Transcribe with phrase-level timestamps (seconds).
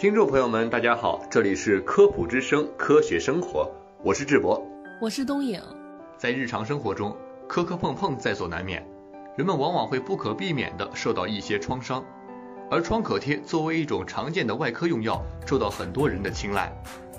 [0.00, 3.70] 听众朋友们，大家好，这里是科普之声，科学生活，
[4.02, 4.58] 我是智博。
[4.98, 5.60] 我是东影。
[6.16, 7.14] 在日常生活中，
[7.46, 8.82] 磕磕碰碰在所难免，
[9.36, 12.02] 人们往往会不可避免地受到一些创伤，
[12.70, 16.72] 而创可贴作为一种常见的外科用药，受到很多人的青睐。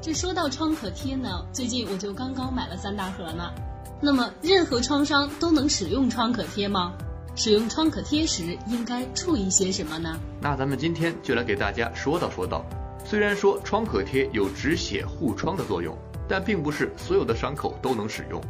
[0.00, 3.52] 这说到创可贴呢，最近我就刚刚买了三大盒呢。
[4.00, 6.94] 那么，任何创伤都能使用创可贴吗？
[7.34, 10.18] 使用创可贴时应该注意些什么呢？
[10.40, 12.64] 那咱们今天就来给大家说道说道。
[13.04, 15.96] 虽然说创可贴有止血护创的作用，
[16.28, 18.40] 但并不是所有的伤口都能使用。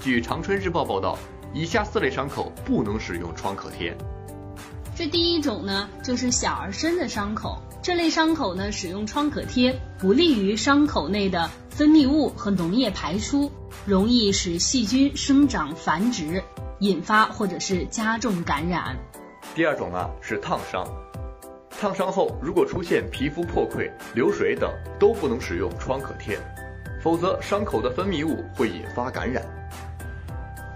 [0.00, 1.18] 据长春日报报道，
[1.54, 3.96] 以下四类伤口不能使用创可贴。
[4.96, 7.62] 这第一种呢，就是小而深的伤口。
[7.82, 13.50] 这类伤口呢，使用创可贴不利于伤口内的分泌物和脓液排出，
[13.86, 16.42] 容易使细菌生长繁殖，
[16.82, 18.96] 引发或者是加重感染。
[19.54, 20.84] 第二种啊是烫伤，
[21.70, 26.36] 烫伤后如果出现皮肤破溃、流水等，都不能使用创可贴，
[27.00, 29.44] 否则伤口的分泌物会引发感染。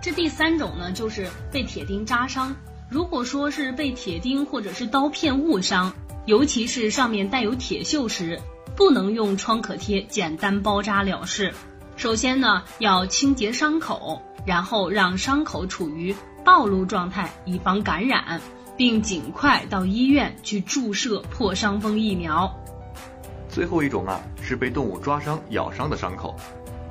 [0.00, 2.54] 这第三种呢，就是被铁钉扎伤。
[2.88, 5.92] 如果说是被铁钉或者是刀片误伤，
[6.24, 8.38] 尤其是上面带有铁锈时，
[8.76, 11.52] 不能用创可贴简单包扎了事。
[11.96, 18.40] 首先呢，要清洁伤口，然后让伤口处于暴露状态，以防感染，
[18.76, 22.50] 并尽快到医院去注射破伤风疫苗。
[23.48, 26.36] 最后一种啊是被动物抓伤、咬伤的伤口，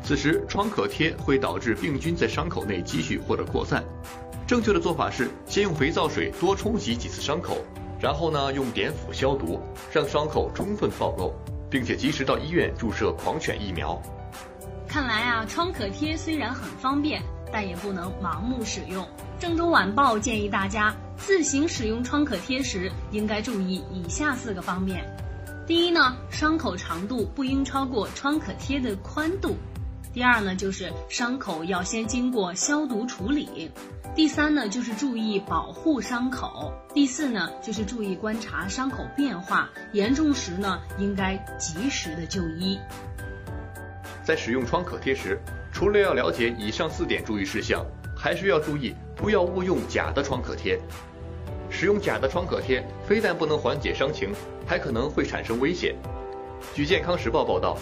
[0.04, 3.84] 此时创可贴会导致病菌在伤口内积蓄或者扩散。
[4.46, 7.58] 正确的做法是先用肥皂水多冲洗几次伤口，
[8.00, 9.60] 然后呢用碘伏消毒，
[9.94, 11.34] 让伤口充分暴露，
[11.70, 14.00] 并且及时到医院注射狂犬疫苗。
[14.88, 17.22] 看来啊，创可贴虽然很方便，
[17.56, 19.08] 但也不能盲目使用。
[19.40, 25.06] 郑州晚报建议大家自行使用创可贴时，应该注意以下四个方面：
[25.66, 29.52] 第一呢，伤口长度不应超过创可贴的宽度；
[30.14, 33.72] 第二呢，就是伤口要先经过消毒处理；
[34.18, 42.78] 第三呢，就是注意保护伤口；第四呢，就是注意观察伤口变化，严重时呢，应该及时的就医。
[44.26, 45.40] 在使用创可贴时，
[45.76, 50.80] 除了要了解以上四点注意事项，还需要注意不要误用假的创可贴。
[51.70, 54.30] 使用假的创可贴，非但不能缓解伤情，
[54.66, 55.94] 还可能会产生危险。
[56.74, 57.78] 据健康时报报道，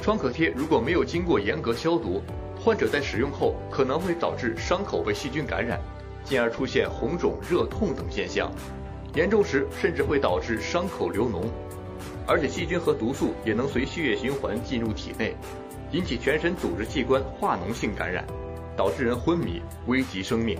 [0.00, 2.22] 创可贴如果没有经过严格消毒，
[2.60, 5.80] 患者在使用后可能会导致伤口被细菌感染，
[6.22, 8.52] 进而出现红肿、热痛等现象，
[9.16, 11.46] 严重时甚至会导致伤口流脓，
[12.24, 15.34] 而且细菌和毒素也能随血液循环进入体内。
[15.92, 18.24] 引起全身组织器官化脓性感染，
[18.76, 20.58] 导致人昏迷，危及生命。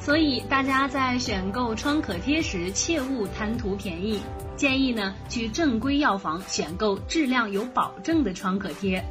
[0.00, 4.20] 所以大家在选购创可贴时，切勿贪图便宜，
[4.56, 9.04] 建议呢去正规药房选购质量有保证的创可贴。